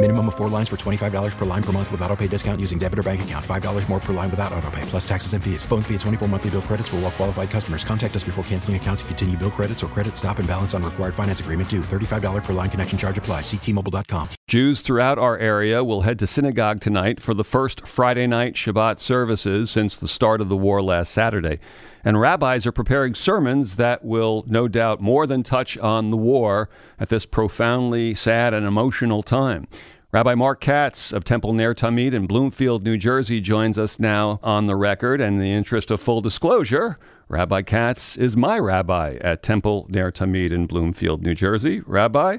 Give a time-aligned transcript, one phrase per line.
[0.00, 2.78] Minimum of four lines for $25 per line per month with auto pay discount using
[2.78, 3.44] debit or bank account.
[3.44, 5.64] $5 more per line without auto pay, plus taxes and fees.
[5.64, 7.82] Phone fee at 24 monthly bill credits for all well qualified customers.
[7.82, 10.84] Contact us before canceling account to continue bill credits or credit stop and balance on
[10.84, 11.80] required finance agreement due.
[11.80, 13.40] $35 per line connection charge apply.
[13.40, 14.28] Ctmobile.com.
[14.46, 19.00] Jews throughout our area will head to synagogue tonight for the first Friday night Shabbat
[19.00, 21.58] services since the start of the war last Saturday.
[22.04, 26.68] And rabbis are preparing sermons that will no doubt more than touch on the war
[26.98, 29.66] at this profoundly sad and emotional time.
[30.10, 34.66] Rabbi Mark Katz of Temple Ner Tamid in Bloomfield, New Jersey, joins us now on
[34.66, 35.20] the record.
[35.20, 40.10] And in the interest of full disclosure, Rabbi Katz is my rabbi at Temple Ner
[40.10, 41.80] Tamid in Bloomfield, New Jersey.
[41.80, 42.38] Rabbi,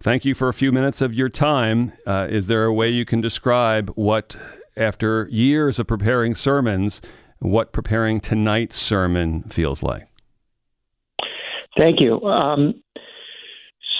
[0.00, 1.92] thank you for a few minutes of your time.
[2.04, 4.36] Uh, is there a way you can describe what,
[4.76, 7.00] after years of preparing sermons,
[7.38, 10.08] what preparing tonight's sermon feels like?
[11.78, 12.20] Thank you.
[12.22, 12.82] Um,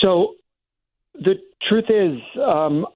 [0.02, 0.34] so,
[1.14, 1.34] the
[1.68, 2.86] truth is, um,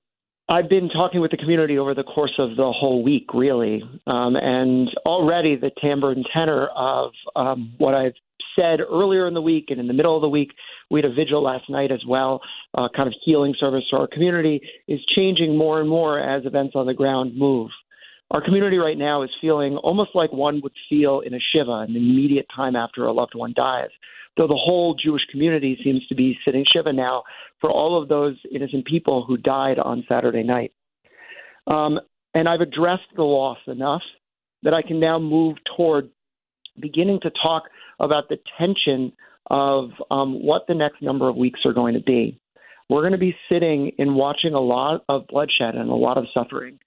[0.49, 4.37] I've been talking with the community over the course of the whole week, really, um,
[4.37, 8.15] and already the timbre and tenor of um, what I've
[8.57, 10.51] said earlier in the week and in the middle of the week,
[10.91, 12.41] we had a vigil last night as well,
[12.75, 16.73] uh, kind of healing service to our community, is changing more and more as events
[16.75, 17.71] on the ground move.
[18.31, 21.97] Our community right now is feeling almost like one would feel in a Shiva, an
[21.97, 23.91] immediate time after a loved one dies
[24.37, 27.25] though the whole Jewish community seems to be sitting Shiva now
[27.61, 30.73] for all of those innocent people who died on Saturday night.
[31.67, 32.01] Um,
[32.35, 34.03] and I've addressed the loss enough
[34.63, 36.11] that I can now move toward
[36.79, 37.65] beginning to talk
[37.99, 39.13] about the tension
[39.51, 42.41] of um, what the next number of weeks are going to be.
[42.89, 46.27] We're going to be sitting and watching a lot of bloodshed and a lot of
[46.33, 46.79] suffering.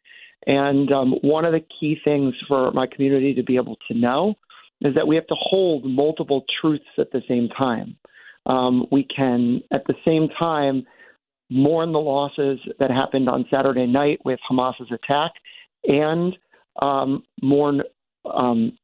[0.46, 4.36] And um, one of the key things for my community to be able to know
[4.82, 7.96] is that we have to hold multiple truths at the same time.
[8.46, 10.86] Um, we can, at the same time,
[11.50, 15.32] mourn the losses that happened on Saturday night with Hamas's attack
[15.86, 16.36] and
[16.82, 17.82] um, mourn
[18.26, 18.78] um,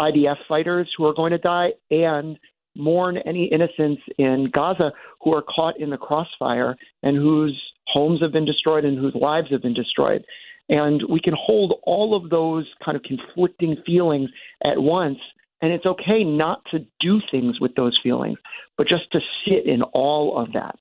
[0.00, 2.38] IDF fighters who are going to die and
[2.76, 4.92] mourn any innocents in Gaza
[5.22, 9.48] who are caught in the crossfire and whose homes have been destroyed and whose lives
[9.50, 10.24] have been destroyed.
[10.68, 14.30] And we can hold all of those kind of conflicting feelings
[14.64, 15.18] at once.
[15.62, 18.38] And it's okay not to do things with those feelings,
[18.76, 20.78] but just to sit in all of that.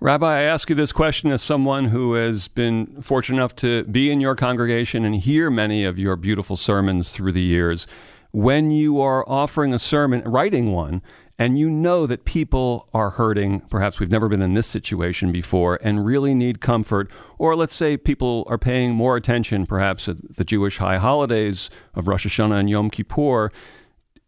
[0.00, 4.10] Rabbi, I ask you this question as someone who has been fortunate enough to be
[4.10, 7.86] in your congregation and hear many of your beautiful sermons through the years.
[8.32, 11.02] When you are offering a sermon, writing one,
[11.38, 15.78] and you know that people are hurting, perhaps we've never been in this situation before,
[15.82, 20.44] and really need comfort, or let's say people are paying more attention, perhaps at the
[20.44, 23.52] Jewish high holidays of Rosh Hashanah and Yom Kippur.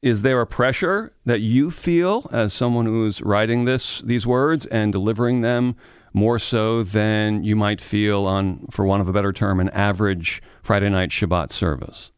[0.03, 4.92] Is there a pressure that you feel as someone who's writing this these words and
[4.92, 5.77] delivering them
[6.15, 10.42] more so than you might feel on, for want of a better term, an average
[10.62, 12.12] Friday night Shabbat service?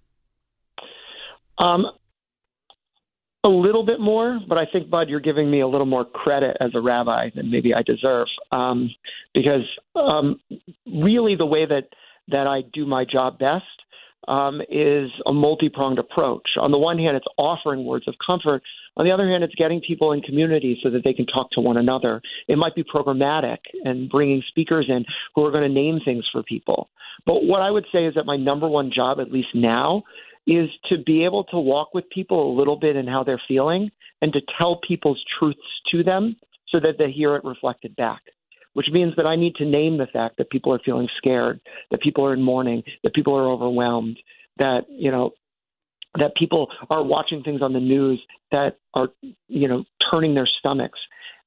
[1.59, 1.86] Um,
[3.44, 6.56] a little bit more, but I think, Bud, you're giving me a little more credit
[6.60, 8.28] as a rabbi than maybe I deserve.
[8.53, 8.91] Um,
[9.34, 9.64] because
[9.97, 10.41] um,
[10.86, 11.88] really, the way that,
[12.28, 13.64] that I do my job best
[14.28, 16.48] um, is a multi pronged approach.
[16.60, 18.62] On the one hand, it's offering words of comfort.
[18.97, 21.60] On the other hand, it's getting people in community so that they can talk to
[21.60, 22.21] one another.
[22.47, 25.04] It might be programmatic and bringing speakers in
[25.34, 26.91] who are going to name things for people.
[27.27, 30.04] But what I would say is that my number one job, at least now,
[30.47, 33.91] is to be able to walk with people a little bit in how they're feeling
[34.21, 35.60] and to tell people's truths
[35.91, 36.36] to them
[36.68, 38.22] so that they hear it reflected back.
[38.74, 41.60] Which means that I need to name the fact that people are feeling scared,
[41.91, 44.18] that people are in mourning, that people are overwhelmed,
[44.56, 45.33] that, you know,
[46.18, 49.09] that people are watching things on the news that are,
[49.48, 50.98] you know, turning their stomachs.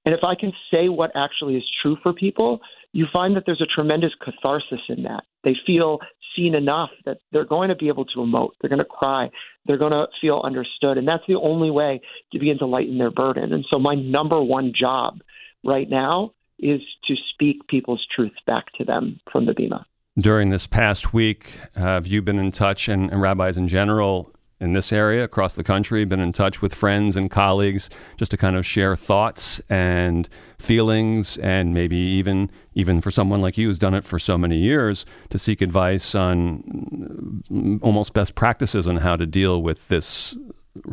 [0.05, 2.59] And if I can say what actually is true for people,
[2.93, 5.23] you find that there's a tremendous catharsis in that.
[5.43, 5.99] They feel
[6.35, 8.51] seen enough that they're going to be able to emote.
[8.61, 9.29] They're going to cry.
[9.65, 10.97] They're going to feel understood.
[10.97, 12.01] And that's the only way
[12.31, 13.53] to begin to lighten their burden.
[13.53, 15.21] And so, my number one job
[15.63, 19.83] right now is to speak people's truths back to them from the Bima.
[20.17, 24.73] During this past week, have you been in touch, and, and rabbis in general, in
[24.73, 28.55] this area across the country, been in touch with friends and colleagues just to kind
[28.55, 30.29] of share thoughts and
[30.59, 34.57] feelings, and maybe even even for someone like you who's done it for so many
[34.57, 40.35] years to seek advice on almost best practices on how to deal with this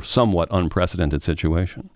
[0.03, 1.91] somewhat unprecedented situation.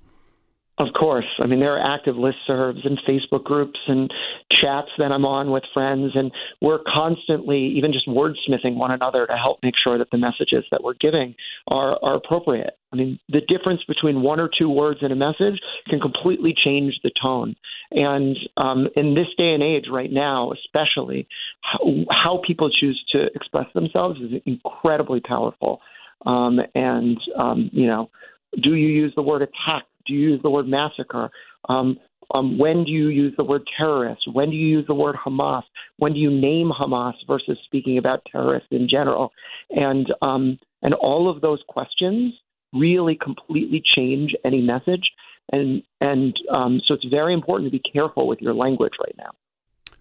[0.78, 1.24] Of course.
[1.38, 4.12] I mean, there are active listservs and Facebook groups and
[4.52, 6.30] chats that I'm on with friends, and
[6.60, 10.82] we're constantly even just wordsmithing one another to help make sure that the messages that
[10.84, 11.34] we're giving
[11.68, 12.76] are, are appropriate.
[12.92, 15.58] I mean, the difference between one or two words in a message
[15.88, 17.56] can completely change the tone.
[17.92, 21.26] And um, in this day and age, right now, especially,
[21.62, 21.78] how,
[22.10, 25.80] how people choose to express themselves is incredibly powerful.
[26.26, 28.10] Um, and, um, you know,
[28.62, 29.84] do you use the word attack?
[30.06, 31.30] Do you use the word massacre?
[31.68, 31.98] Um,
[32.34, 34.22] um, when do you use the word terrorist?
[34.32, 35.62] When do you use the word Hamas?
[35.98, 39.32] When do you name Hamas versus speaking about terrorists in general?
[39.70, 42.34] And um, and all of those questions
[42.72, 45.10] really completely change any message.
[45.52, 49.30] And and um, so it's very important to be careful with your language right now.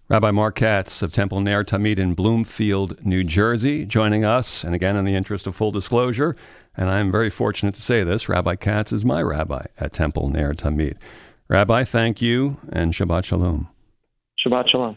[0.08, 4.62] Rabbi Mark Katz of Temple Ner Tamid in Bloomfield, New Jersey, joining us.
[4.62, 6.36] And again, in the interest of full disclosure,
[6.76, 10.54] and I'm very fortunate to say this, Rabbi Katz is my rabbi at Temple Ner
[10.54, 10.96] Tamid.
[11.48, 13.68] Rabbi, thank you, and Shabbat Shalom.
[14.46, 14.96] Shabbat Shalom.